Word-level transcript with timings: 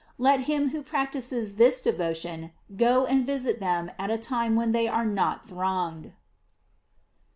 Let 0.17 0.39
him 0.49 0.69
who 0.69 0.81
practise! 0.81 1.29
this 1.29 1.79
devotion 1.79 2.53
go 2.75 3.05
and 3.05 3.23
visit 3.23 3.59
them 3.59 3.91
at 3.99 4.09
a 4.09 4.17
time 4.17 4.55
when 4.55 4.71
they 4.71 4.87
are 4.87 5.05
not 5.05 5.45
thronged. 5.45 6.13